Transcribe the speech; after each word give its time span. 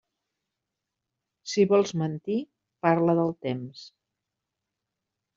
Si 1.51 1.65
vols 1.73 1.91
mentir, 2.03 2.37
parla 2.87 3.15
del 3.19 3.29
temps. 3.49 3.83